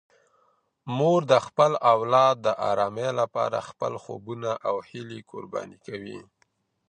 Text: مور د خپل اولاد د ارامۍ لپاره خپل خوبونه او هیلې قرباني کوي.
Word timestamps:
مور 0.97 1.21
د 1.31 1.33
خپل 1.45 1.71
اولاد 1.93 2.35
د 2.41 2.47
ارامۍ 2.71 3.09
لپاره 3.21 3.57
خپل 3.69 3.93
خوبونه 4.03 4.51
او 4.67 4.75
هیلې 4.89 5.19
قرباني 5.31 5.77
کوي. 5.87 6.19